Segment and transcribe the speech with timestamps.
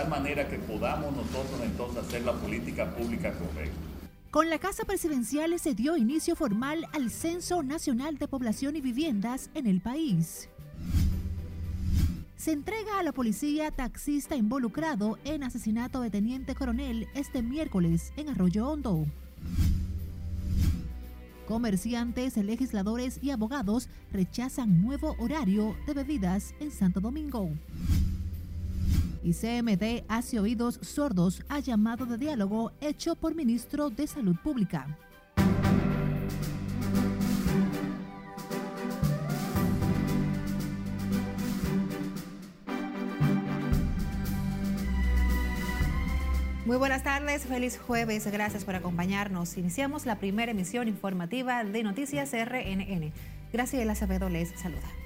[0.00, 3.76] tal manera que podamos nosotros entonces hacer la política pública correcta.
[4.30, 9.50] Con la Casa Presidencial se dio inicio formal al Censo Nacional de Población y Viviendas
[9.52, 10.48] en el país.
[12.36, 18.30] Se entrega a la policía taxista involucrado en asesinato de teniente coronel este miércoles en
[18.30, 19.04] Arroyo Hondo.
[21.46, 27.50] Comerciantes, legisladores y abogados rechazan nuevo horario de bebidas en Santo Domingo.
[29.22, 34.98] Y CMD hace oídos sordos a llamado de diálogo hecho por ministro de Salud Pública.
[46.70, 49.58] Muy buenas tardes, feliz jueves, gracias por acompañarnos.
[49.58, 53.12] Iniciamos la primera emisión informativa de Noticias RNN.
[53.52, 54.99] Graciela Acevedo les saluda.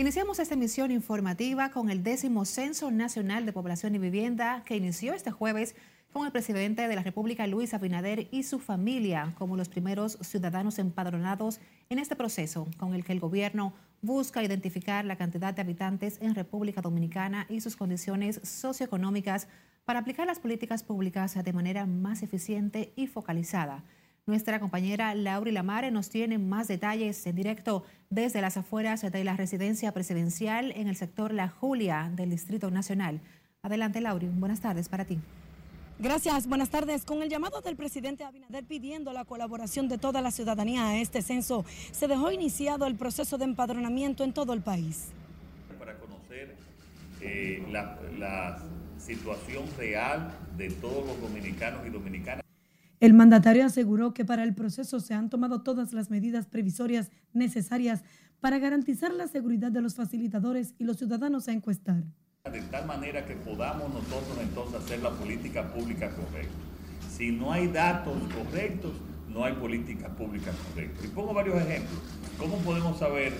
[0.00, 5.12] Iniciamos esta emisión informativa con el décimo Censo Nacional de Población y Vivienda que inició
[5.12, 5.74] este jueves
[6.10, 10.78] con el presidente de la República, Luis Abinader, y su familia como los primeros ciudadanos
[10.78, 16.16] empadronados en este proceso con el que el gobierno busca identificar la cantidad de habitantes
[16.22, 19.48] en República Dominicana y sus condiciones socioeconómicas
[19.84, 23.84] para aplicar las políticas públicas de manera más eficiente y focalizada.
[24.26, 29.36] Nuestra compañera Lauri Lamare nos tiene más detalles en directo desde las afueras de la
[29.36, 33.20] residencia presidencial en el sector La Julia del Distrito Nacional.
[33.62, 34.26] Adelante, Lauri.
[34.26, 35.18] Buenas tardes para ti.
[35.98, 37.04] Gracias, buenas tardes.
[37.04, 41.20] Con el llamado del presidente Abinader pidiendo la colaboración de toda la ciudadanía a este
[41.20, 45.08] censo, se dejó iniciado el proceso de empadronamiento en todo el país.
[45.78, 46.56] Para conocer
[47.20, 48.62] eh, la, la
[48.98, 52.49] situación real de todos los dominicanos y dominicanas.
[53.00, 58.02] El mandatario aseguró que para el proceso se han tomado todas las medidas previsorias necesarias
[58.40, 62.02] para garantizar la seguridad de los facilitadores y los ciudadanos a encuestar.
[62.52, 66.52] De tal manera que podamos nosotros entonces hacer la política pública correcta.
[67.10, 68.92] Si no hay datos correctos,
[69.30, 71.02] no hay política pública correcta.
[71.02, 72.00] Y pongo varios ejemplos.
[72.36, 73.32] ¿Cómo podemos saber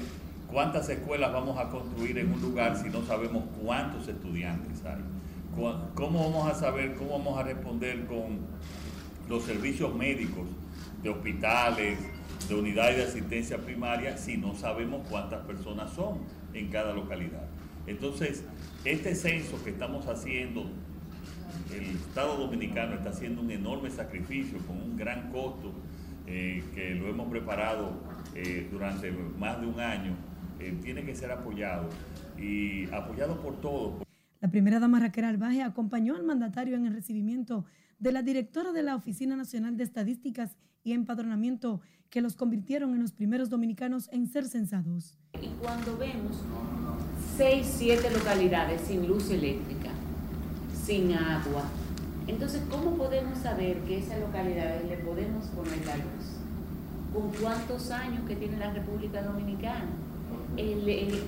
[0.51, 5.03] cuántas escuelas vamos a construir en un lugar si no sabemos cuántos estudiantes hay?
[5.95, 8.39] ¿Cómo vamos a saber, cómo vamos a responder con
[9.31, 10.49] los servicios médicos
[11.03, 11.99] de hospitales,
[12.49, 16.19] de unidades de asistencia primaria, si no sabemos cuántas personas son
[16.53, 17.47] en cada localidad?
[17.87, 18.45] Entonces,
[18.85, 20.69] este censo que estamos haciendo,
[21.73, 25.73] el Estado Dominicano está haciendo un enorme sacrificio con un gran costo
[26.27, 27.93] eh, que lo hemos preparado
[28.35, 30.17] eh, durante más de un año,
[30.59, 31.89] eh, tiene que ser apoyado
[32.37, 34.03] y apoyado por todos.
[34.41, 37.65] La primera dama Raquel Albaje acompañó al mandatario en el recibimiento
[38.01, 43.03] de la directora de la Oficina Nacional de Estadísticas y Empadronamiento, que los convirtieron en
[43.03, 45.17] los primeros dominicanos en ser censados.
[45.41, 46.43] Y cuando vemos
[47.37, 49.91] seis, siete localidades sin luz eléctrica,
[50.85, 51.65] sin agua,
[52.27, 56.39] entonces, ¿cómo podemos saber que esas localidades le podemos poner la luz?
[57.13, 59.89] ¿Con cuántos años que tiene la República Dominicana?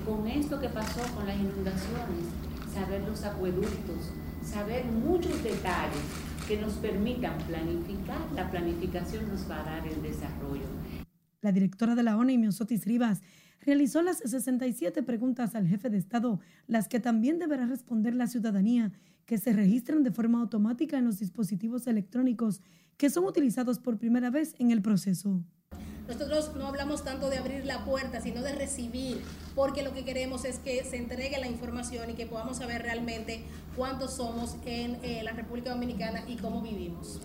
[0.05, 2.25] con esto que pasó con las inundaciones,
[2.73, 4.11] saber los acueductos,
[4.43, 6.01] saber muchos detalles
[6.47, 8.19] que nos permitan planificar.
[8.33, 10.65] La planificación nos va a dar el desarrollo.
[11.41, 13.21] La directora de la ONU, Miosotis Rivas,
[13.61, 18.91] realizó las 67 preguntas al jefe de Estado, las que también deberá responder la ciudadanía,
[19.25, 22.61] que se registran de forma automática en los dispositivos electrónicos
[22.97, 25.43] que son utilizados por primera vez en el proceso.
[26.07, 29.21] Nosotros no hablamos tanto de abrir la puerta, sino de recibir,
[29.55, 33.41] porque lo que queremos es que se entregue la información y que podamos saber realmente
[33.77, 37.21] cuántos somos en eh, la República Dominicana y cómo vivimos.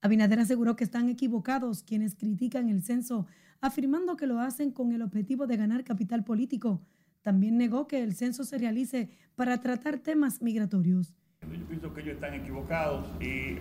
[0.00, 3.26] Abinader aseguró que están equivocados quienes critican el censo,
[3.60, 6.80] afirmando que lo hacen con el objetivo de ganar capital político.
[7.22, 11.14] También negó que el censo se realice para tratar temas migratorios.
[11.42, 13.58] Yo pienso que ellos están equivocados y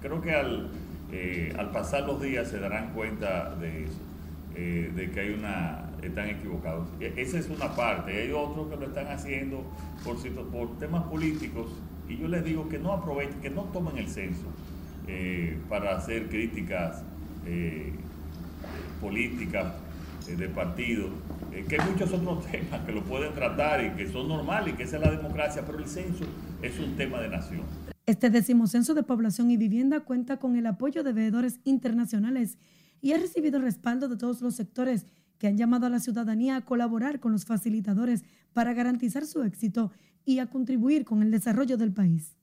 [0.00, 0.70] creo que al
[1.10, 3.98] eh, al pasar los días se darán cuenta de eso,
[4.54, 6.88] eh, de que hay una, están equivocados.
[7.00, 9.64] E, esa es una parte, hay otros que lo están haciendo
[10.04, 10.16] por,
[10.50, 11.72] por temas políticos
[12.08, 14.46] y yo les digo que no aprovechen, que no tomen el censo
[15.06, 17.02] eh, para hacer críticas
[19.00, 19.72] políticas
[20.26, 21.08] de partido,
[21.66, 24.82] que hay muchos otros temas que lo pueden tratar y que son normales y que
[24.82, 26.26] esa es la democracia, pero el censo
[26.60, 27.62] es un tema de nación.
[28.08, 32.56] Este censo de población y vivienda cuenta con el apoyo de veedores internacionales
[33.02, 35.04] y ha recibido respaldo de todos los sectores
[35.36, 38.24] que han llamado a la ciudadanía a colaborar con los facilitadores
[38.54, 39.92] para garantizar su éxito
[40.24, 42.34] y a contribuir con el desarrollo del país.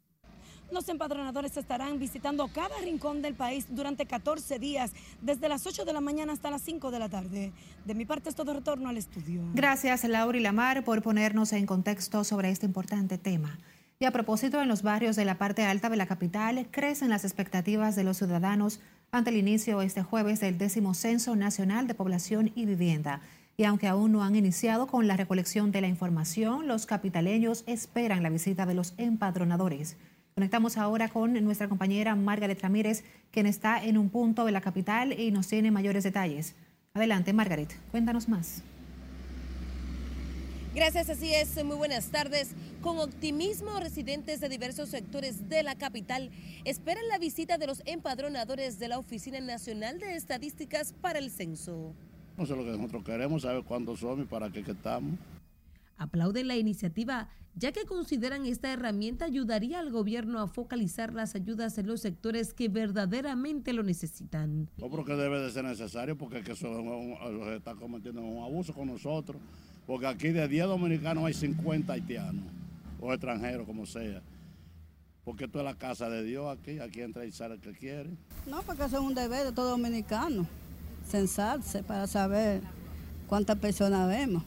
[0.72, 4.92] Los empadronadores estarán visitando cada rincón del país durante 14 días,
[5.24, 7.54] desde las 8 de la mañana hasta las 5 de la tarde.
[7.86, 9.42] De mi parte es todo retorno al estudio.
[9.56, 13.58] Gracias, Laura y Lamar, por ponernos en contexto sobre este importante tema.
[13.98, 17.24] Y a propósito, en los barrios de la parte alta de la capital crecen las
[17.24, 18.82] expectativas de los ciudadanos
[19.12, 23.22] ante el inicio este jueves del décimo Censo Nacional de Población y Vivienda.
[23.56, 28.22] Y aunque aún no han iniciado con la recolección de la información, los capitaleños esperan
[28.22, 29.96] la visita de los empadronadores.
[30.34, 35.18] Conectamos ahora con nuestra compañera Margaret Ramírez, quien está en un punto de la capital
[35.18, 36.56] y nos tiene mayores detalles.
[36.94, 38.62] Adelante, Margaret, cuéntanos más.
[40.76, 41.64] Gracias, así es.
[41.64, 42.54] Muy buenas tardes.
[42.82, 46.32] Con optimismo, residentes de diversos sectores de la capital
[46.66, 51.94] esperan la visita de los empadronadores de la Oficina Nacional de Estadísticas para el censo.
[52.38, 55.18] No sé lo que nosotros queremos, saber cuántos somos y para qué estamos.
[55.96, 61.78] Aplauden la iniciativa, ya que consideran esta herramienta ayudaría al gobierno a focalizar las ayudas
[61.78, 64.70] en los sectores que verdaderamente lo necesitan.
[64.76, 66.68] Yo creo que debe de ser necesario porque que eso
[67.56, 69.42] está cometiendo un abuso con nosotros,
[69.86, 72.44] porque aquí de 10 dominicanos hay 50 haitianos
[73.00, 74.22] o extranjeros, como sea.
[75.24, 78.10] Porque esto es la casa de Dios aquí, aquí entra y sale el que quiere.
[78.48, 80.48] No, porque eso es un deber de todo dominicano
[81.08, 82.62] censarse para saber
[83.28, 84.44] cuántas personas vemos.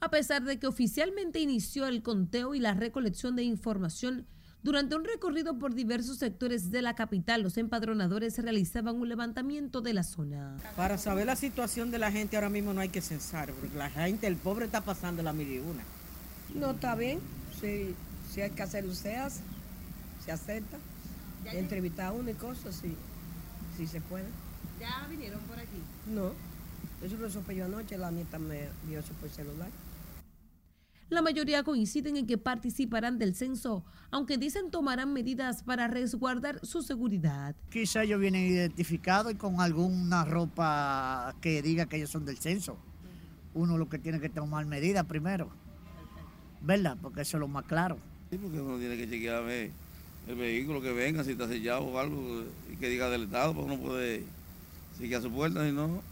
[0.00, 4.26] A pesar de que oficialmente inició el conteo y la recolección de información,
[4.62, 9.94] durante un recorrido por diversos sectores de la capital, los empadronadores realizaban un levantamiento de
[9.94, 10.56] la zona.
[10.76, 13.88] Para saber la situación de la gente ahora mismo no hay que censar, porque la
[13.88, 15.84] gente, el pobre está pasando la mil y una.
[16.54, 17.20] No, está bien.
[17.60, 17.94] Si,
[18.32, 19.16] si hay que hacer un se
[20.24, 20.76] se acepta.
[21.52, 22.94] Entrevistar a uno y cosas, sí,
[23.76, 24.26] sí se puede.
[24.80, 25.80] ¿Ya vinieron por aquí?
[26.12, 26.32] No,
[27.02, 29.68] eso lo supe yo anoche, la nieta me dio eso por celular.
[31.10, 36.82] La mayoría coinciden en que participarán del censo, aunque dicen tomarán medidas para resguardar su
[36.82, 37.56] seguridad.
[37.70, 42.76] Quizá ellos vienen identificados y con alguna ropa que diga que ellos son del censo.
[43.54, 45.48] Uno lo que tiene que tomar medidas primero,
[46.60, 46.98] ¿verdad?
[47.00, 47.98] Porque eso es lo más claro.
[48.30, 49.70] Sí, porque uno tiene que chequear a ver
[50.26, 53.72] el vehículo que venga, si está sellado o algo, y que diga del Estado, porque
[53.72, 54.24] uno puede
[54.98, 56.02] Sigue a su puerta y no.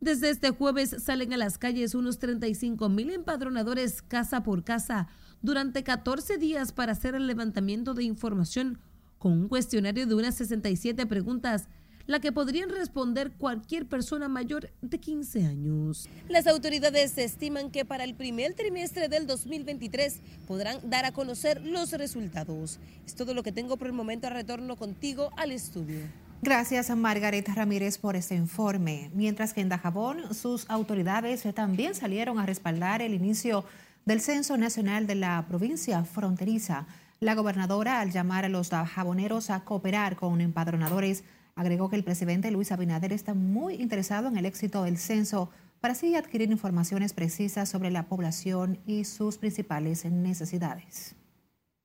[0.00, 5.08] Desde este jueves salen a las calles unos 35 mil empadronadores casa por casa
[5.42, 8.78] durante 14 días para hacer el levantamiento de información
[9.18, 11.66] con un cuestionario de unas 67 preguntas,
[12.06, 16.08] la que podrían responder cualquier persona mayor de 15 años.
[16.28, 21.90] Las autoridades estiman que para el primer trimestre del 2023 podrán dar a conocer los
[21.90, 22.78] resultados.
[23.04, 24.30] Es todo lo que tengo por el momento.
[24.30, 26.02] Retorno contigo al estudio.
[26.40, 29.10] Gracias a Margaret Ramírez por este informe.
[29.12, 33.64] Mientras que en Dajabón, sus autoridades también salieron a respaldar el inicio
[34.06, 36.86] del Censo Nacional de la provincia fronteriza.
[37.18, 41.24] La gobernadora, al llamar a los dajaboneros a cooperar con empadronadores,
[41.56, 45.50] agregó que el presidente Luis Abinader está muy interesado en el éxito del censo
[45.80, 51.16] para así adquirir informaciones precisas sobre la población y sus principales necesidades.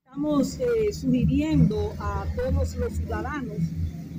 [0.06, 3.58] Estamos eh, sugiriendo a todos los ciudadanos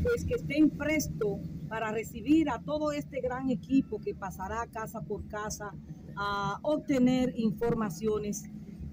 [0.05, 5.27] pues que estén presto para recibir a todo este gran equipo que pasará casa por
[5.29, 5.73] casa
[6.15, 8.45] a obtener informaciones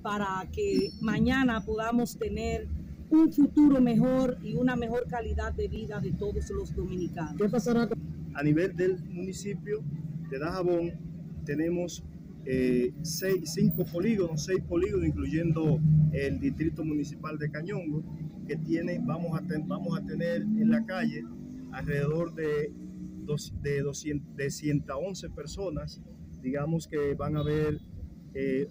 [0.02, 2.68] para que mañana podamos tener
[3.10, 7.36] un futuro mejor y una mejor calidad de vida de todos los dominicanos.
[7.38, 7.90] ¿Qué pasará?
[8.34, 9.84] A nivel del municipio
[10.30, 10.94] de Dajabón
[11.46, 12.04] tenemos
[12.46, 15.80] eh, seis, cinco polígonos, seis polígonos, incluyendo
[16.14, 18.02] el distrito municipal de Cañongo,
[19.68, 21.24] vamos a tener en la calle
[21.72, 22.74] alrededor de,
[23.24, 26.02] dos, de, 200, de 111 personas,
[26.42, 27.80] digamos que van a haber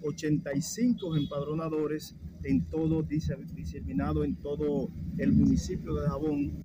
[0.03, 6.65] 85 eh, empadronadores en todo, diseminado en todo el municipio de Jabón.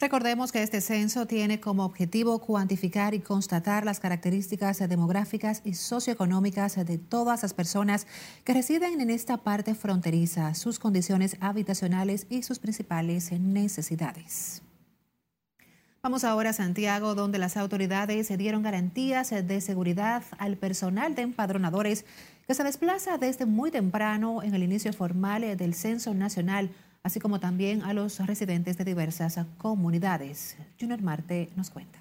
[0.00, 6.76] Recordemos que este censo tiene como objetivo cuantificar y constatar las características demográficas y socioeconómicas
[6.86, 8.06] de todas las personas
[8.44, 14.62] que residen en esta parte fronteriza, sus condiciones habitacionales y sus principales necesidades.
[16.00, 22.04] Vamos ahora a Santiago, donde las autoridades dieron garantías de seguridad al personal de empadronadores
[22.46, 26.70] que se desplaza desde muy temprano en el inicio formal del Censo Nacional
[27.02, 30.56] así como también a los residentes de diversas comunidades.
[30.78, 31.98] Junior Marte nos cuenta.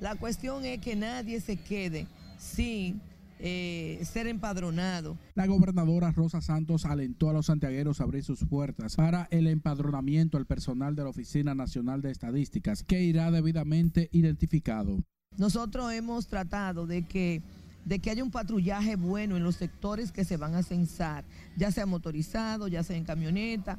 [0.00, 2.06] La cuestión es que nadie se quede
[2.38, 3.00] sin
[3.38, 5.16] eh, ser empadronado.
[5.34, 10.36] La gobernadora Rosa Santos alentó a los santiagueros a abrir sus puertas para el empadronamiento
[10.36, 15.02] al personal de la Oficina Nacional de Estadísticas, que irá debidamente identificado.
[15.36, 17.42] Nosotros hemos tratado de que
[17.84, 21.24] de que haya un patrullaje bueno en los sectores que se van a censar,
[21.56, 23.78] ya sea motorizado, ya sea en camioneta,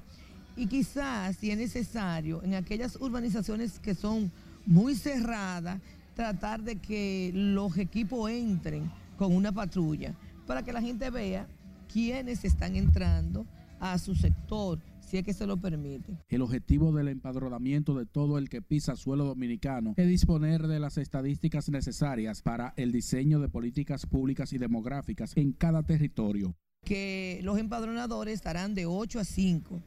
[0.55, 4.31] y quizás, si es necesario, en aquellas urbanizaciones que son
[4.65, 5.79] muy cerradas,
[6.15, 10.13] tratar de que los equipos entren con una patrulla
[10.45, 11.47] para que la gente vea
[11.91, 13.45] quiénes están entrando
[13.79, 16.17] a su sector, si es que se lo permite.
[16.29, 20.97] El objetivo del empadronamiento de todo el que pisa suelo dominicano es disponer de las
[20.97, 26.55] estadísticas necesarias para el diseño de políticas públicas y demográficas en cada territorio.
[26.83, 29.81] Que los empadronadores estarán de 8 a 5,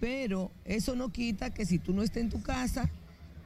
[0.00, 2.90] pero eso no quita que si tú no estés en tu casa,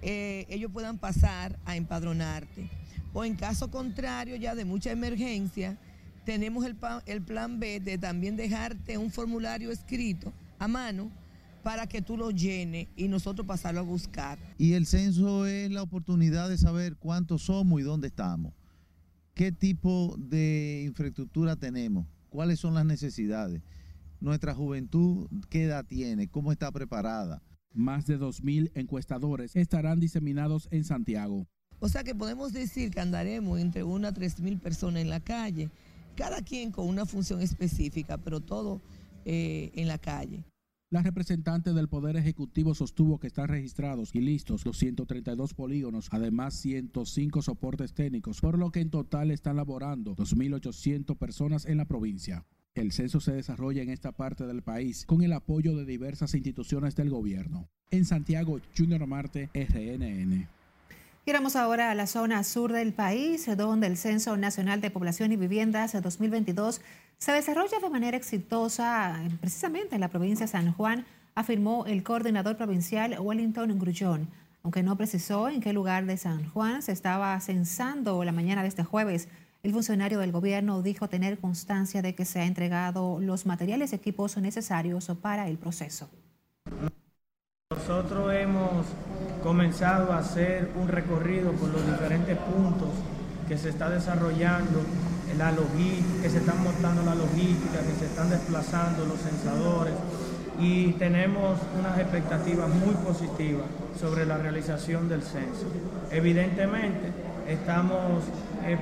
[0.03, 2.69] eh, ellos puedan pasar a empadronarte.
[3.13, 5.79] O en caso contrario, ya de mucha emergencia,
[6.25, 11.11] tenemos el, el plan B de también dejarte un formulario escrito a mano
[11.63, 14.39] para que tú lo llenes y nosotros pasarlo a buscar.
[14.59, 18.53] Y el censo es la oportunidad de saber cuántos somos y dónde estamos.
[19.35, 22.07] ¿Qué tipo de infraestructura tenemos?
[22.29, 23.63] ¿Cuáles son las necesidades?
[24.23, 26.29] Nuestra juventud, ¿qué edad tiene?
[26.29, 27.43] ¿Cómo está preparada?
[27.75, 31.49] Más de 2.000 encuestadores estarán diseminados en Santiago.
[31.81, 35.71] O sea que podemos decir que andaremos entre una a 3.000 personas en la calle,
[36.15, 38.81] cada quien con una función específica, pero todo
[39.25, 40.45] eh, en la calle.
[40.89, 46.55] La representante del Poder Ejecutivo sostuvo que están registrados y listos los 132 polígonos, además
[46.55, 52.47] 105 soportes técnicos, por lo que en total están laborando 2.800 personas en la provincia.
[52.75, 56.97] El censo se desarrolla en esta parte del país con el apoyo de diversas instituciones
[56.97, 57.69] del gobierno.
[57.91, 60.49] En Santiago, Junior Marte, RNN.
[61.27, 65.37] Iremos ahora a la zona sur del país, donde el Censo Nacional de Población y
[65.37, 66.81] Viviendas 2022
[67.19, 72.57] se desarrolla de manera exitosa precisamente en la provincia de San Juan, afirmó el coordinador
[72.57, 74.29] provincial Wellington Grullón.
[74.63, 78.69] Aunque no precisó en qué lugar de San Juan se estaba censando la mañana de
[78.69, 79.29] este jueves,
[79.63, 83.97] el funcionario del gobierno dijo tener constancia de que se han entregado los materiales y
[83.97, 86.09] equipos necesarios para el proceso.
[87.71, 88.87] Nosotros hemos
[89.43, 92.89] comenzado a hacer un recorrido por los diferentes puntos
[93.47, 94.81] que se está desarrollando
[95.39, 99.95] la logística, que se están montando la logística, que se están desplazando los censadores
[100.59, 103.67] y tenemos unas expectativas muy positivas
[103.99, 105.67] sobre la realización del censo.
[106.11, 108.25] Evidentemente estamos
[108.65, 108.79] eh,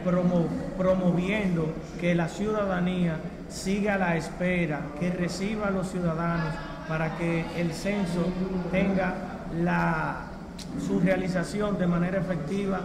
[0.77, 6.55] promoviendo que la ciudadanía siga la espera, que reciba a los ciudadanos
[6.89, 8.27] para que el censo
[8.71, 9.15] tenga
[9.63, 10.27] la,
[10.87, 12.81] su realización de manera efectiva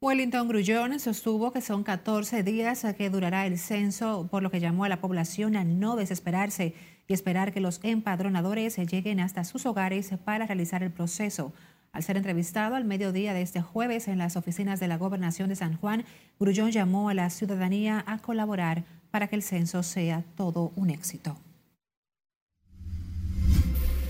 [0.00, 4.84] Wellington Grullón sostuvo que son 14 días que durará el censo, por lo que llamó
[4.84, 6.72] a la población a no desesperarse
[7.08, 11.52] y esperar que los empadronadores lleguen hasta sus hogares para realizar el proceso.
[11.92, 15.56] Al ser entrevistado al mediodía de este jueves en las oficinas de la Gobernación de
[15.56, 16.04] San Juan,
[16.38, 21.36] Grullón llamó a la ciudadanía a colaborar para que el censo sea todo un éxito.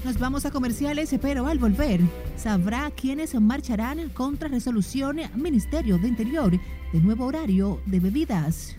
[0.05, 2.01] Nos vamos a comerciales, pero al volver
[2.37, 6.53] sabrá quiénes marcharán contra resolución Ministerio de Interior
[6.93, 8.77] de nuevo horario de bebidas.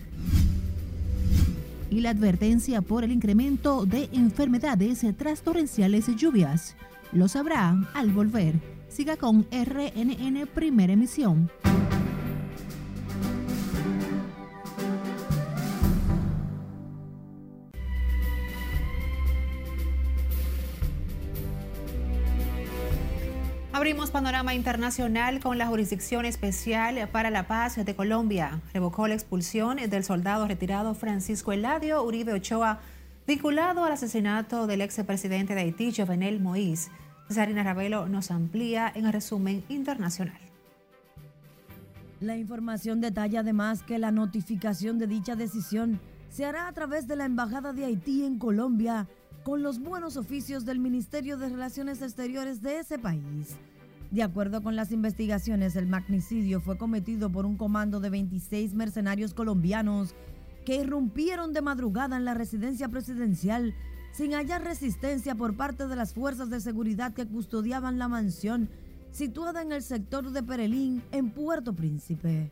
[1.90, 6.76] Y la advertencia por el incremento de enfermedades tras torrenciales lluvias.
[7.12, 8.79] Lo sabrá al volver.
[8.90, 11.48] Siga con RNN Primera Emisión.
[23.72, 28.60] Abrimos panorama internacional con la Jurisdicción Especial para la Paz de Colombia.
[28.74, 32.80] Revocó la expulsión del soldado retirado Francisco Eladio Uribe Ochoa,
[33.24, 36.90] vinculado al asesinato del expresidente de Haití, Jovenel Moïse.
[37.30, 40.40] Cesarina Ravelo nos amplía en el resumen internacional.
[42.20, 47.14] La información detalla además que la notificación de dicha decisión se hará a través de
[47.14, 49.06] la Embajada de Haití en Colombia
[49.44, 53.54] con los buenos oficios del Ministerio de Relaciones Exteriores de ese país.
[54.10, 59.34] De acuerdo con las investigaciones, el magnicidio fue cometido por un comando de 26 mercenarios
[59.34, 60.16] colombianos
[60.66, 63.72] que irrumpieron de madrugada en la residencia presidencial
[64.12, 68.68] sin hallar resistencia por parte de las fuerzas de seguridad que custodiaban la mansión
[69.10, 72.50] situada en el sector de Perelín, en Puerto Príncipe.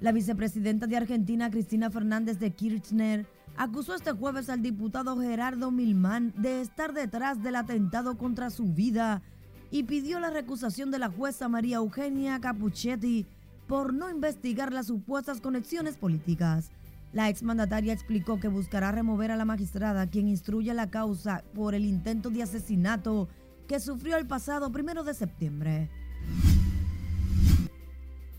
[0.00, 6.34] La vicepresidenta de Argentina, Cristina Fernández de Kirchner, acusó este jueves al diputado Gerardo Milman
[6.36, 9.22] de estar detrás del atentado contra su vida
[9.70, 13.26] y pidió la recusación de la jueza María Eugenia Capuchetti
[13.66, 16.70] por no investigar las supuestas conexiones políticas.
[17.14, 21.84] La exmandataria explicó que buscará remover a la magistrada quien instruye la causa por el
[21.84, 23.28] intento de asesinato
[23.68, 25.90] que sufrió el pasado primero de septiembre.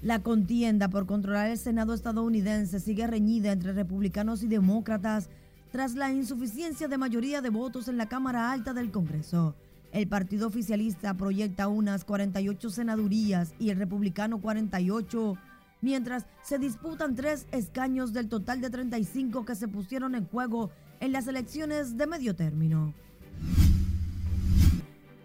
[0.01, 5.29] La contienda por controlar el Senado estadounidense sigue reñida entre republicanos y demócratas
[5.71, 9.55] tras la insuficiencia de mayoría de votos en la Cámara Alta del Congreso.
[9.93, 15.37] El partido oficialista proyecta unas 48 senadurías y el republicano 48,
[15.85, 21.11] mientras se disputan tres escaños del total de 35 que se pusieron en juego en
[21.11, 22.95] las elecciones de medio término.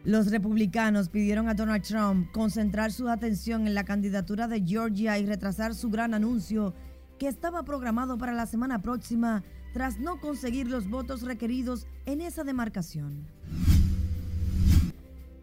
[0.05, 5.25] Los republicanos pidieron a Donald Trump concentrar su atención en la candidatura de Georgia y
[5.25, 6.75] retrasar su gran anuncio
[7.19, 12.45] que estaba programado para la semana próxima tras no conseguir los votos requeridos en esa
[12.45, 13.26] demarcación.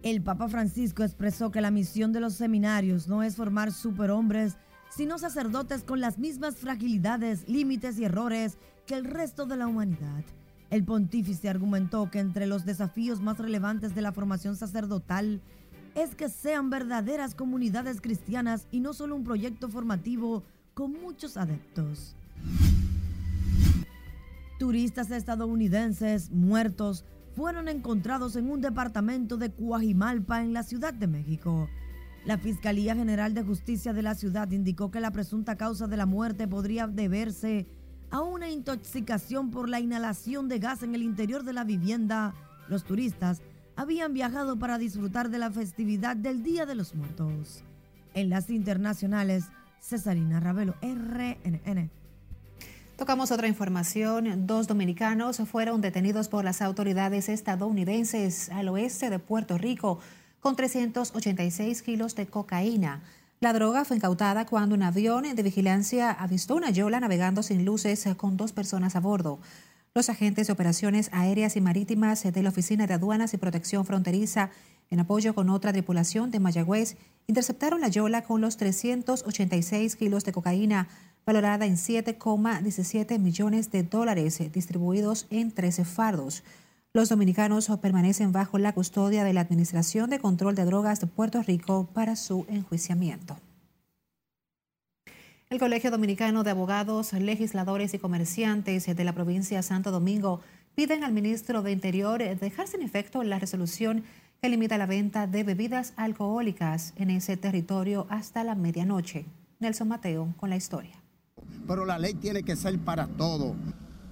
[0.03, 4.57] El Papa Francisco expresó que la misión de los seminarios no es formar superhombres,
[4.89, 10.23] sino sacerdotes con las mismas fragilidades, límites y errores que el resto de la humanidad.
[10.69, 15.41] El pontífice argumentó que entre los desafíos más relevantes de la formación sacerdotal
[15.95, 22.15] es que sean verdaderas comunidades cristianas y no solo un proyecto formativo con muchos adeptos.
[24.59, 31.69] Turistas estadounidenses muertos fueron encontrados en un departamento de Cuajimalpa en la Ciudad de México.
[32.27, 36.05] La Fiscalía General de Justicia de la ciudad indicó que la presunta causa de la
[36.05, 37.67] muerte podría deberse
[38.11, 42.33] a una intoxicación por la inhalación de gas en el interior de la vivienda.
[42.67, 43.41] Los turistas
[43.77, 47.63] habían viajado para disfrutar de la festividad del Día de los Muertos.
[48.13, 49.45] En las internacionales,
[49.79, 51.89] Cesarina Ravelo, RNN.
[52.97, 54.47] Tocamos otra información.
[54.47, 59.99] Dos dominicanos fueron detenidos por las autoridades estadounidenses al oeste de Puerto Rico
[60.39, 63.03] con 386 kilos de cocaína.
[63.39, 68.07] La droga fue incautada cuando un avión de vigilancia avistó una yola navegando sin luces
[68.17, 69.39] con dos personas a bordo.
[69.93, 74.49] Los agentes de operaciones aéreas y marítimas de la Oficina de Aduanas y Protección Fronteriza,
[74.89, 80.31] en apoyo con otra tripulación de Mayagüez, interceptaron la yola con los 386 kilos de
[80.31, 80.87] cocaína,
[81.25, 86.43] valorada en 7,17 millones de dólares, distribuidos en 13 fardos.
[86.97, 91.43] Los dominicanos permanecen bajo la custodia de la Administración de Control de Drogas de Puerto
[91.43, 93.37] Rico para su enjuiciamiento.
[95.51, 100.41] El Colegio Dominicano de Abogados, Legisladores y Comerciantes de la provincia de Santo Domingo
[100.73, 104.03] piden al ministro de Interior dejar sin efecto la resolución
[104.41, 109.27] que limita la venta de bebidas alcohólicas en ese territorio hasta la medianoche.
[109.59, 110.95] Nelson Mateo con la historia.
[111.67, 113.55] Pero la ley tiene que ser para todo.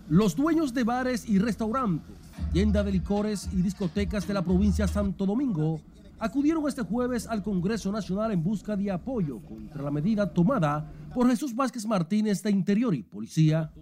[0.08, 2.24] Los dueños de bares y restaurantes
[2.56, 5.82] tienda de licores y discotecas de la provincia de Santo Domingo
[6.20, 11.28] acudieron este jueves al Congreso Nacional en busca de apoyo contra la medida tomada por
[11.28, 13.74] Jesús Vázquez Martínez de Interior y Policía.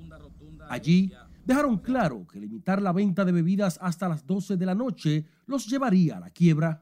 [0.67, 1.13] Allí
[1.45, 5.67] dejaron claro que limitar la venta de bebidas hasta las 12 de la noche los
[5.67, 6.81] llevaría a la quiebra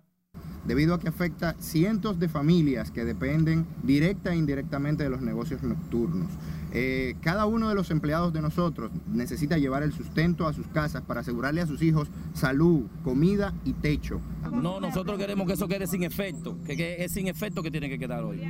[0.65, 5.63] debido a que afecta cientos de familias que dependen directa e indirectamente de los negocios
[5.63, 6.31] nocturnos.
[6.73, 11.03] Eh, cada uno de los empleados de nosotros necesita llevar el sustento a sus casas
[11.03, 14.21] para asegurarle a sus hijos salud, comida y techo.
[14.51, 17.99] No, nosotros queremos que eso quede sin efecto, que, es sin efecto que tiene que
[17.99, 18.41] quedar hoy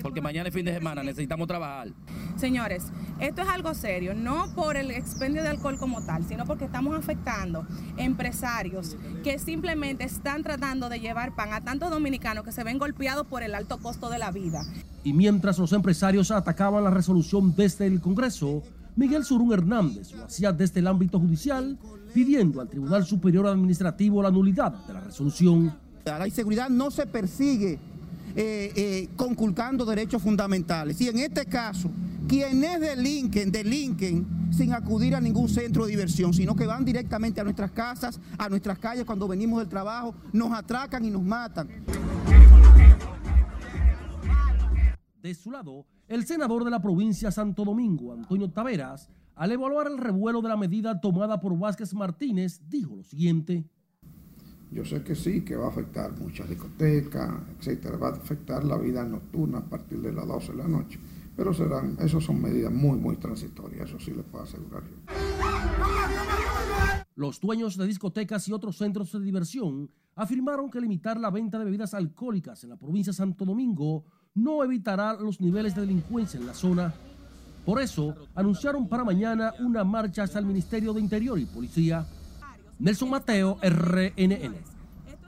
[0.00, 1.88] porque mañana es fin de semana, necesitamos trabajar.
[2.36, 2.84] Señores,
[3.20, 6.96] esto es algo serio, no por el expendio de alcohol como tal, sino porque estamos
[6.96, 12.78] afectando empresarios que simplemente están tratando de llevar pan a tantos dominicanos que se ven
[12.78, 14.62] golpeados por el alto costo de la vida.
[15.04, 18.62] Y mientras los empresarios atacaban la resolución desde el Congreso,
[18.94, 21.78] Miguel Surún Hernández lo hacía desde el ámbito judicial,
[22.12, 25.74] pidiendo al Tribunal Superior Administrativo la nulidad de la resolución.
[26.04, 27.78] La inseguridad no se persigue
[28.34, 31.00] eh, eh, conculcando derechos fundamentales.
[31.00, 31.90] Y en este caso,
[32.26, 37.44] quienes delinquen, delinquen sin acudir a ningún centro de diversión, sino que van directamente a
[37.44, 41.68] nuestras casas, a nuestras calles cuando venimos del trabajo, nos atracan y nos matan.
[45.22, 49.98] De su lado, el senador de la provincia Santo Domingo, Antonio Taveras, al evaluar el
[49.98, 53.64] revuelo de la medida tomada por Vázquez Martínez, dijo lo siguiente.
[54.72, 58.78] Yo sé que sí, que va a afectar muchas discotecas, etcétera, va a afectar la
[58.78, 60.98] vida nocturna a partir de las 12 de la noche.
[61.36, 64.96] Pero serán, esas son medidas muy, muy transitorias, eso sí les puedo asegurar yo.
[67.14, 71.66] Los dueños de discotecas y otros centros de diversión afirmaron que limitar la venta de
[71.66, 74.04] bebidas alcohólicas en la provincia de Santo Domingo
[74.34, 76.94] no evitará los niveles de delincuencia en la zona.
[77.66, 82.06] Por eso, anunciaron para mañana una marcha hasta el Ministerio de Interior y Policía.
[82.82, 84.56] Nelson Mateo, RNN.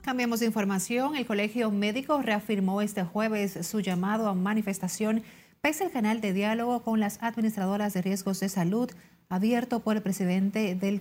[0.03, 1.14] Cambiamos de información.
[1.14, 5.23] El Colegio Médico reafirmó este jueves su llamado a manifestación
[5.61, 8.90] pese al canal de diálogo con las administradoras de riesgos de salud
[9.29, 11.01] abierto por el presidente del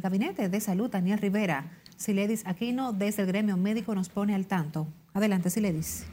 [0.00, 1.70] Gabinete de Salud, Daniel Rivera.
[1.98, 4.88] Siledis Aquino, desde el gremio médico, nos pone al tanto.
[5.12, 6.06] Adelante, Siledis.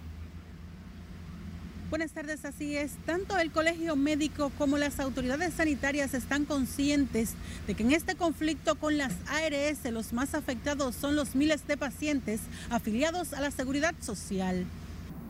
[1.90, 2.98] Buenas tardes, así es.
[3.06, 8.76] Tanto el Colegio Médico como las autoridades sanitarias están conscientes de que en este conflicto
[8.76, 13.96] con las ARS los más afectados son los miles de pacientes afiliados a la seguridad
[14.02, 14.66] social.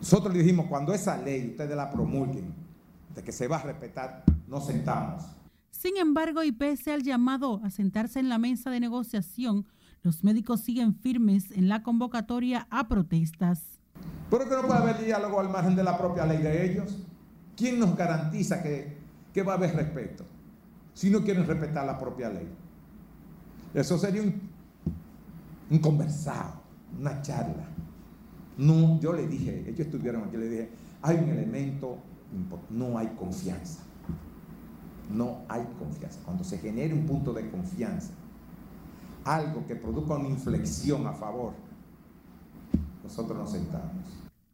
[0.00, 2.52] Nosotros le dijimos, cuando esa ley ustedes la promulguen,
[3.14, 5.22] de que se va a respetar, nos sentamos.
[5.70, 9.64] Sin embargo, y pese al llamado a sentarse en la mesa de negociación,
[10.02, 13.77] los médicos siguen firmes en la convocatoria a protestas.
[14.30, 16.98] ¿Pero que no puede haber diálogo al margen de la propia ley de ellos?
[17.56, 18.96] ¿Quién nos garantiza que,
[19.32, 20.24] que va a haber respeto
[20.94, 22.48] si no quieren respetar la propia ley?
[23.74, 24.40] Eso sería un,
[25.70, 26.60] un conversado,
[26.98, 27.66] una charla.
[28.56, 30.70] No, yo le dije, ellos estuvieron aquí, le dije,
[31.02, 31.98] hay un elemento,
[32.70, 33.80] no hay confianza.
[35.10, 36.20] No hay confianza.
[36.24, 38.12] Cuando se genere un punto de confianza,
[39.24, 41.54] algo que produzca una inflexión a favor,
[43.08, 44.04] nosotros nos sentamos.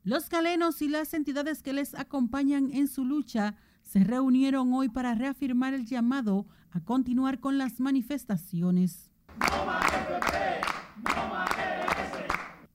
[0.04, 5.14] Los galenos y las entidades que les acompañan en su lucha se reunieron hoy para
[5.16, 9.10] reafirmar el llamado a continuar con las manifestaciones.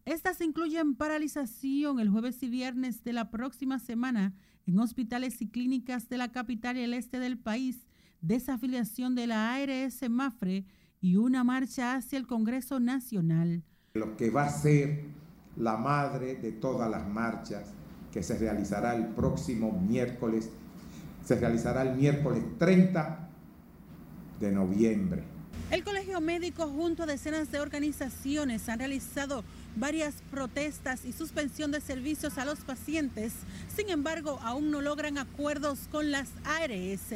[0.04, 4.34] Estas incluyen paralización el jueves y viernes de la próxima semana
[4.66, 7.88] en hospitales y clínicas de la capital y el este del país,
[8.20, 10.66] desafiliación de la ARS Mafre
[11.00, 13.64] y una marcha hacia el Congreso Nacional.
[13.94, 15.20] Lo que va a ser
[15.60, 17.66] la madre de todas las marchas
[18.12, 20.50] que se realizará el próximo miércoles,
[21.24, 23.30] se realizará el miércoles 30
[24.40, 25.24] de noviembre.
[25.70, 29.44] El Colegio Médico junto a decenas de organizaciones han realizado
[29.76, 33.34] varias protestas y suspensión de servicios a los pacientes.
[33.76, 37.14] Sin embargo, aún no logran acuerdos con las ARS.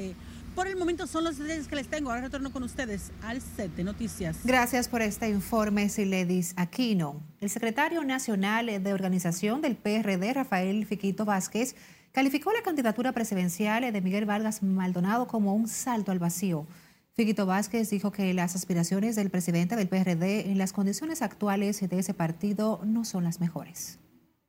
[0.56, 2.12] Por el momento son los detalles que les tengo.
[2.12, 4.38] Ahora retorno con ustedes al set de noticias.
[4.44, 7.24] Gracias por este informe, Siledis Aquino.
[7.42, 11.76] El secretario nacional de organización del PRD, Rafael Fiquito Vázquez,
[12.12, 16.68] calificó la candidatura presidencial de Miguel Vargas Maldonado como un salto al vacío.
[17.14, 22.00] Fiquito Vázquez dijo que las aspiraciones del presidente del PRD en las condiciones actuales de
[22.00, 23.98] ese partido no son las mejores.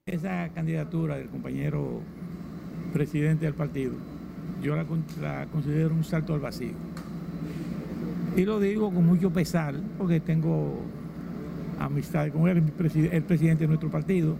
[0.04, 2.02] Esa candidatura del compañero
[2.92, 3.94] presidente del partido
[4.62, 4.84] yo la,
[5.52, 6.72] considero un salto al vacío.
[8.36, 10.80] Y lo digo con mucho pesar, porque tengo
[11.78, 12.62] amistad con él,
[13.12, 14.36] el presidente de nuestro partido.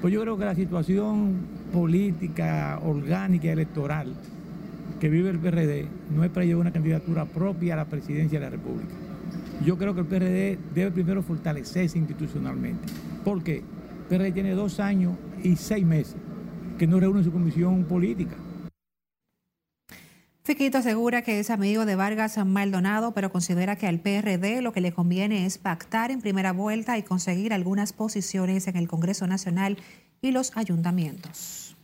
[0.00, 1.34] Pues yo creo que la situación
[1.72, 4.14] política, orgánica, electoral
[5.00, 8.44] que vive el PRD no es para llevar una candidatura propia a la presidencia de
[8.44, 8.94] la República.
[9.64, 12.86] Yo creo que el PRD debe primero fortalecerse institucionalmente.
[13.24, 13.56] ¿Por qué?
[13.58, 16.16] El PRD tiene dos años y seis meses
[16.78, 18.36] que no reúne su comisión política.
[20.48, 24.80] Fiquito asegura que es amigo de Vargas Maldonado, pero considera que al PRD lo que
[24.80, 29.76] le conviene es pactar en primera vuelta y conseguir algunas posiciones en el Congreso Nacional
[30.22, 31.76] y los ayuntamientos.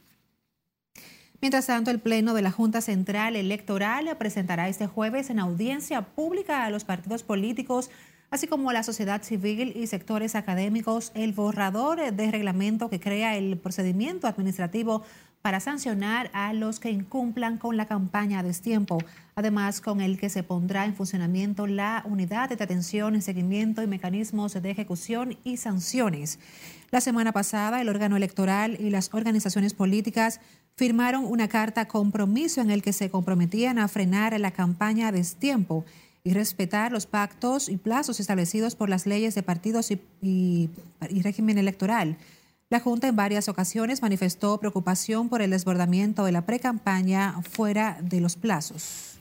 [1.43, 6.65] Mientras tanto, el Pleno de la Junta Central Electoral presentará este jueves en audiencia pública
[6.65, 7.91] a los partidos políticos,
[8.31, 13.37] así como a la sociedad civil y sectores académicos, el borrador de reglamento que crea
[13.37, 15.03] el procedimiento administrativo
[15.45, 18.97] para sancionar a los que incumplan con la campaña a destiempo,
[19.35, 24.55] además con el que se pondrá en funcionamiento la unidad de atención, seguimiento y mecanismos
[24.55, 26.39] de ejecución y sanciones.
[26.91, 30.41] La semana pasada, el órgano electoral y las organizaciones políticas
[30.77, 35.85] firmaron una carta compromiso en el que se comprometían a frenar la campaña a destiempo
[36.25, 39.91] y respetar los pactos y plazos establecidos por las leyes de partidos
[40.23, 40.71] y
[41.23, 42.17] régimen electoral.
[42.75, 48.21] La Junta en varias ocasiones manifestó preocupación por el desbordamiento de la precampaña fuera de
[48.21, 49.21] los plazos.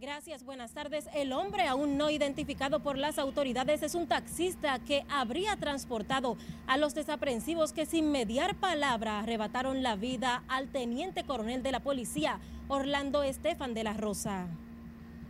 [0.00, 1.10] Gracias, buenas tardes.
[1.14, 6.78] El hombre aún no identificado por las autoridades es un taxista que habría transportado a
[6.78, 12.38] los desaprensivos que sin mediar palabra arrebataron la vida al teniente coronel de la policía,
[12.68, 14.46] Orlando Estefan de la Rosa.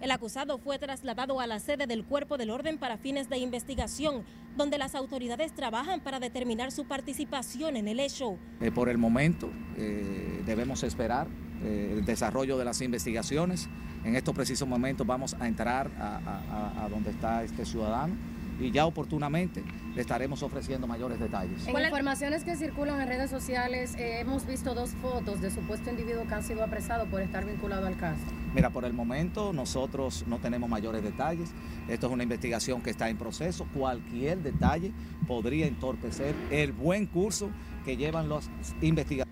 [0.00, 4.22] El acusado fue trasladado a la sede del Cuerpo del Orden para fines de investigación,
[4.56, 8.38] donde las autoridades trabajan para determinar su participación en el hecho.
[8.60, 11.26] Eh, por el momento eh, debemos esperar
[11.62, 13.68] eh, el desarrollo de las investigaciones.
[14.04, 18.14] En estos precisos momentos vamos a entrar a, a donde está este ciudadano
[18.60, 21.66] y ya oportunamente le estaremos ofreciendo mayores detalles.
[21.66, 26.26] En informaciones que circulan en redes sociales, eh, hemos visto dos fotos de supuesto individuo
[26.26, 28.22] que han sido apresados por estar vinculado al caso.
[28.54, 31.50] Mira, por el momento nosotros no tenemos mayores detalles.
[31.88, 33.66] Esto es una investigación que está en proceso.
[33.74, 34.92] Cualquier detalle
[35.26, 37.50] podría entorpecer el buen curso
[37.84, 38.48] que llevan los
[38.80, 39.29] investigadores.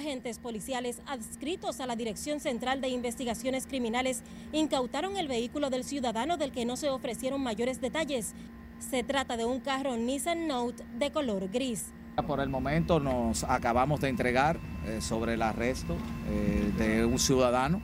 [0.00, 6.38] Agentes policiales adscritos a la Dirección Central de Investigaciones Criminales incautaron el vehículo del ciudadano
[6.38, 8.32] del que no se ofrecieron mayores detalles.
[8.78, 11.92] Se trata de un carro Nissan Note de color gris.
[12.26, 15.94] Por el momento nos acabamos de entregar eh, sobre el arresto
[16.30, 17.82] eh, de un ciudadano,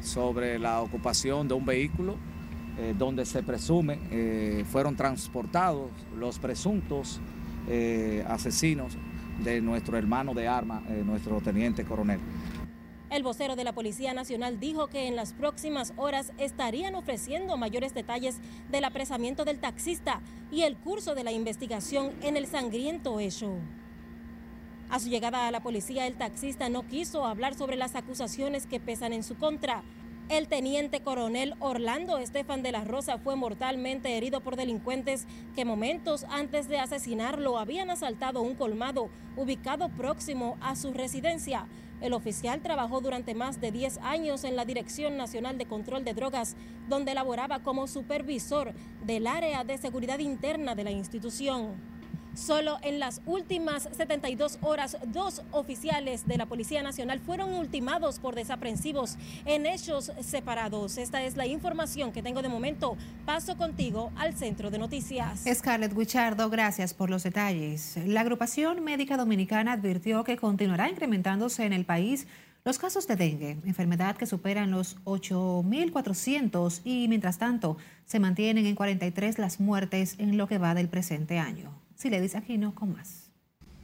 [0.00, 2.14] sobre la ocupación de un vehículo
[2.78, 7.20] eh, donde se presume fueron transportados los presuntos
[8.28, 8.96] asesinos
[9.38, 12.20] de nuestro hermano de arma, nuestro teniente coronel.
[13.10, 17.94] El vocero de la Policía Nacional dijo que en las próximas horas estarían ofreciendo mayores
[17.94, 18.38] detalles
[18.70, 20.20] del apresamiento del taxista
[20.52, 23.54] y el curso de la investigación en el sangriento hecho.
[24.90, 28.80] A su llegada a la policía, el taxista no quiso hablar sobre las acusaciones que
[28.80, 29.82] pesan en su contra.
[30.28, 36.26] El teniente coronel Orlando Estefan de la Rosa fue mortalmente herido por delincuentes que momentos
[36.28, 41.66] antes de asesinarlo habían asaltado un colmado ubicado próximo a su residencia.
[42.02, 46.12] El oficial trabajó durante más de 10 años en la Dirección Nacional de Control de
[46.12, 46.56] Drogas,
[46.90, 48.74] donde laboraba como supervisor
[49.06, 51.97] del área de seguridad interna de la institución.
[52.34, 58.34] Solo en las últimas 72 horas, dos oficiales de la Policía Nacional fueron ultimados por
[58.34, 60.98] desaprensivos en hechos separados.
[60.98, 62.96] Esta es la información que tengo de momento.
[63.26, 65.44] Paso contigo al centro de noticias.
[65.52, 67.98] Scarlett Guichardo, gracias por los detalles.
[68.06, 72.26] La agrupación médica dominicana advirtió que continuará incrementándose en el país
[72.64, 78.74] los casos de dengue, enfermedad que superan los 8.400 y mientras tanto se mantienen en
[78.74, 81.87] 43 las muertes en lo que va del presente año.
[81.98, 83.32] Si le dice aquí no con más.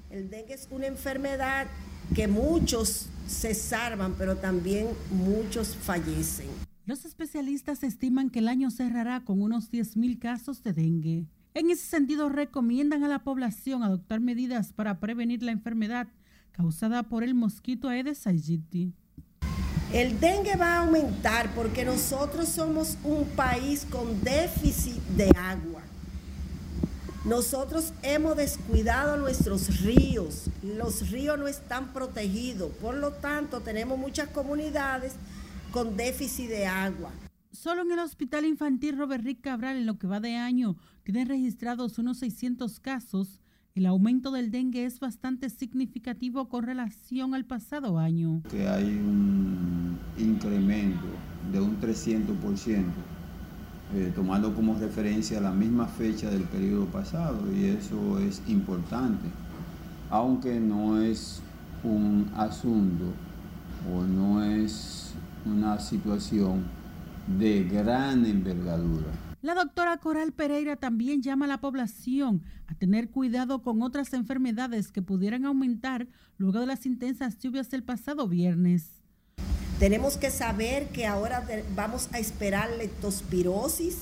[0.08, 1.66] El dengue es una enfermedad
[2.14, 6.46] que muchos se salvan, pero también muchos fallecen.
[6.86, 11.26] Los especialistas estiman que el año cerrará con unos 10.000 casos de dengue.
[11.54, 16.06] En ese sentido, recomiendan a la población adoptar medidas para prevenir la enfermedad
[16.52, 18.92] causada por el mosquito Aedes aegypti.
[19.92, 25.82] El dengue va a aumentar porque nosotros somos un país con déficit de agua.
[27.24, 34.28] Nosotros hemos descuidado nuestros ríos, los ríos no están protegidos, por lo tanto tenemos muchas
[34.28, 35.14] comunidades
[35.72, 37.10] con déficit de agua.
[37.50, 41.26] Solo en el Hospital Infantil Robert Rick Cabral, en lo que va de año, tienen
[41.26, 43.40] registrados unos 600 casos.
[43.74, 48.42] El aumento del dengue es bastante significativo con relación al pasado año.
[48.50, 51.06] Que hay un incremento
[51.50, 52.84] de un 300%
[53.92, 59.28] eh, tomando como referencia la misma fecha del periodo pasado y eso es importante,
[60.10, 61.42] aunque no es
[61.82, 63.04] un asunto
[63.92, 65.12] o no es
[65.44, 66.64] una situación
[67.38, 69.06] de gran envergadura.
[69.42, 74.90] La doctora Coral Pereira también llama a la población a tener cuidado con otras enfermedades
[74.90, 79.03] que pudieran aumentar luego de las intensas lluvias del pasado viernes.
[79.78, 83.96] Tenemos que saber que ahora vamos a esperar leptospirosis.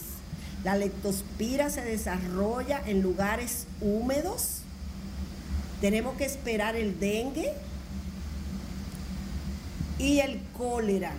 [0.65, 4.61] La leptospira se desarrolla en lugares húmedos.
[5.81, 7.53] Tenemos que esperar el dengue
[9.99, 11.15] y el cólera.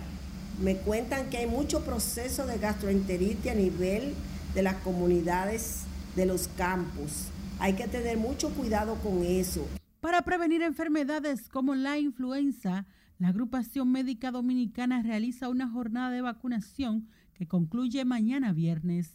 [0.62, 4.14] Me cuentan que hay mucho proceso de gastroenteritis a nivel
[4.54, 5.80] de las comunidades
[6.14, 7.28] de los campos.
[7.58, 9.66] Hay que tener mucho cuidado con eso.
[10.00, 12.86] Para prevenir enfermedades como la influenza,
[13.18, 19.14] la agrupación médica dominicana realiza una jornada de vacunación que concluye mañana viernes.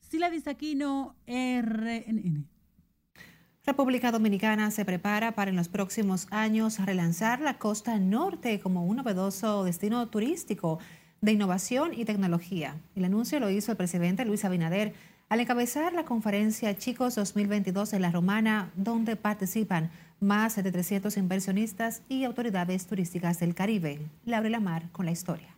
[0.00, 2.46] Sila Disaquino, RNN.
[3.64, 8.96] República Dominicana se prepara para en los próximos años relanzar la costa norte como un
[8.96, 10.78] novedoso destino turístico
[11.20, 12.76] de innovación y tecnología.
[12.94, 14.94] El anuncio lo hizo el presidente Luis Abinader
[15.28, 22.02] al encabezar la conferencia Chicos 2022 en La Romana, donde participan más de 300 inversionistas
[22.08, 24.00] y autoridades turísticas del Caribe.
[24.24, 25.56] Laura Lamar con la historia.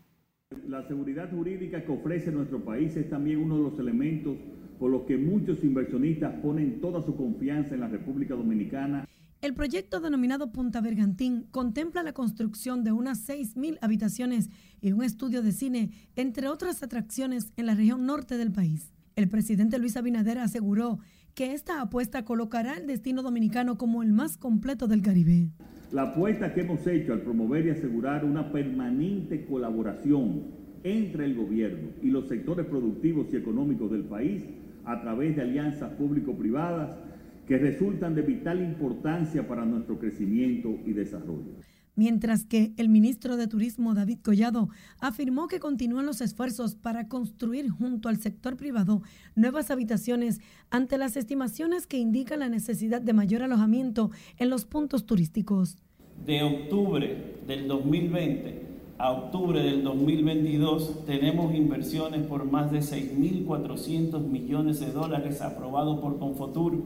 [0.67, 4.37] La seguridad jurídica que ofrece nuestro país es también uno de los elementos
[4.79, 9.07] por los que muchos inversionistas ponen toda su confianza en la República Dominicana.
[9.41, 15.43] El proyecto denominado Punta Bergantín contempla la construcción de unas 6.000 habitaciones y un estudio
[15.43, 18.93] de cine, entre otras atracciones en la región norte del país.
[19.15, 21.01] El presidente Luis Abinader aseguró
[21.39, 25.53] que esta apuesta colocará el destino dominicano como el más completo del Caribe.
[25.93, 30.47] La apuesta que hemos hecho al promover y asegurar una permanente colaboración
[30.83, 34.47] entre el gobierno y los sectores productivos y económicos del país
[34.85, 36.99] a través de alianzas público-privadas
[37.47, 41.68] que resultan de vital importancia para nuestro crecimiento y desarrollo
[41.99, 44.69] mientras que el ministro de Turismo David Collado
[45.01, 49.03] afirmó que continúan los esfuerzos para construir junto al sector privado
[49.35, 55.07] nuevas habitaciones ante las estimaciones que indican la necesidad de mayor alojamiento en los puntos
[55.07, 55.77] turísticos.
[56.25, 64.81] De octubre del 2020 a octubre del 2022 tenemos inversiones por más de 6.400 millones
[64.81, 66.83] de dólares aprobados por Confotur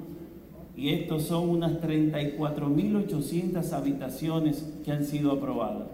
[0.77, 5.89] y estos son unas 34.800 habitaciones que han sido aprobadas.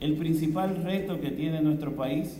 [0.00, 2.38] El principal reto que tiene nuestro país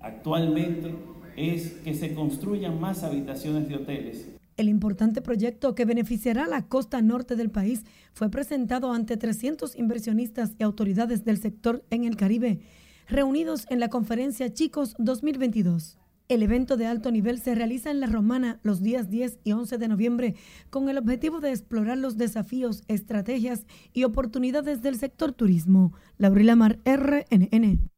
[0.00, 0.94] actualmente
[1.36, 4.28] es que se construyan más habitaciones de hoteles.
[4.56, 9.74] El importante proyecto que beneficiará a la costa norte del país fue presentado ante 300
[9.76, 12.60] inversionistas y autoridades del sector en el Caribe,
[13.08, 15.99] reunidos en la conferencia Chicos 2022.
[16.30, 19.78] El evento de alto nivel se realiza en La Romana los días 10 y 11
[19.78, 20.36] de noviembre
[20.70, 25.92] con el objetivo de explorar los desafíos, estrategias y oportunidades del sector turismo.
[26.18, 27.90] Laurila Mar, RNN.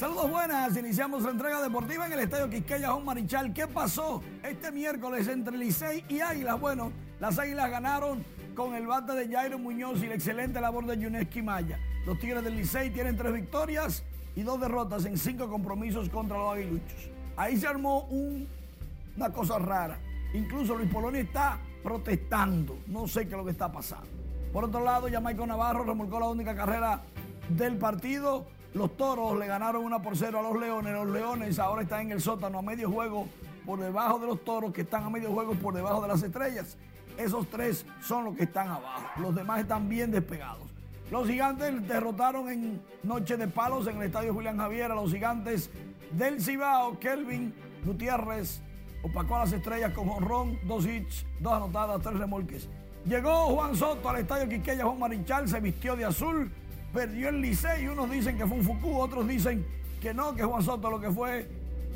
[0.00, 3.52] Saludos buenas, iniciamos la entrega deportiva en el Estadio Quisqueya Juan Marichal.
[3.52, 6.58] ¿Qué pasó este miércoles entre Licey y Águilas?
[6.58, 10.96] Bueno, las Águilas ganaron con el bate de Jairo Muñoz y la excelente labor de
[10.96, 11.78] Yuneski Maya.
[12.06, 14.02] Los Tigres del Licey tienen tres victorias
[14.34, 17.10] y dos derrotas en cinco compromisos contra los aguiluchos.
[17.36, 19.98] Ahí se armó una cosa rara.
[20.32, 22.78] Incluso Luis Polonia está protestando.
[22.86, 24.08] No sé qué es lo que está pasando.
[24.50, 27.02] Por otro lado, Jamaico Navarro remolcó la única carrera
[27.50, 30.92] del partido los toros le ganaron una por cero a los leones.
[30.92, 33.28] Los leones ahora están en el sótano a medio juego
[33.66, 36.76] por debajo de los toros que están a medio juego por debajo de las estrellas.
[37.18, 39.04] Esos tres son los que están abajo.
[39.20, 40.68] Los demás están bien despegados.
[41.10, 45.68] Los gigantes derrotaron en Noche de Palos en el estadio Julián Javier a los gigantes
[46.12, 47.00] del Cibao.
[47.00, 47.52] Kelvin
[47.84, 48.62] Gutiérrez
[49.02, 52.68] opacó a las estrellas con honrón, dos hits, dos anotadas, tres remolques.
[53.04, 56.52] Llegó Juan Soto al estadio Quiqueya Juan Marichal, se vistió de azul
[56.92, 57.88] perdió el Licey.
[57.88, 59.66] Unos dicen que fue un Fuku, otros dicen
[60.00, 61.48] que no, que Juan Soto lo que fue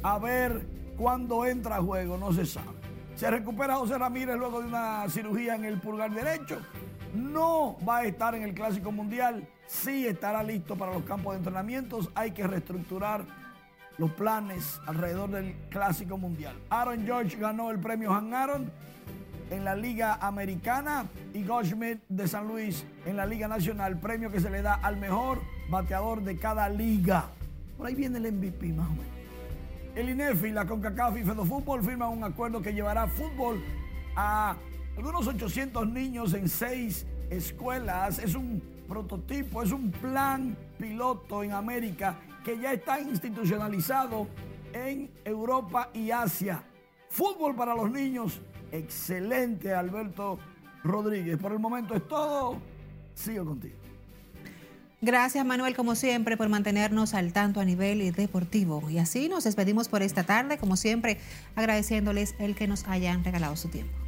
[0.02, 2.68] a ver cuándo entra a juego, no se sabe.
[3.16, 6.58] Se recupera José Ramírez luego de una cirugía en el pulgar derecho.
[7.14, 11.38] No va a estar en el Clásico Mundial, sí estará listo para los campos de
[11.38, 12.10] entrenamientos.
[12.14, 13.24] Hay que reestructurar
[13.98, 16.56] los planes alrededor del Clásico Mundial.
[16.70, 18.70] Aaron George ganó el premio Han Aaron
[19.50, 24.40] en la Liga Americana y Goldschmidt de San Luis en la Liga Nacional, premio que
[24.40, 27.26] se le da al mejor bateador de cada liga.
[27.76, 29.06] Por ahí viene el MVP más o menos.
[29.96, 33.62] El INEFI, la CONCACAF y Fútbol firman un acuerdo que llevará fútbol
[34.16, 34.56] a
[34.96, 38.20] algunos 800 niños en seis escuelas.
[38.20, 44.28] Es un prototipo, es un plan piloto en América que ya está institucionalizado
[44.72, 46.62] en Europa y Asia.
[47.08, 48.40] Fútbol para los niños
[48.74, 50.40] Excelente, Alberto
[50.84, 51.38] Rodríguez.
[51.38, 52.58] Por el momento es todo.
[53.14, 53.74] Sigo contigo.
[55.00, 58.88] Gracias Manuel, como siempre, por mantenernos al tanto a nivel deportivo.
[58.88, 61.18] Y así nos despedimos por esta tarde, como siempre,
[61.56, 64.03] agradeciéndoles el que nos hayan regalado su tiempo.